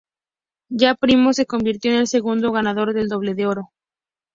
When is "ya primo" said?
0.71-1.31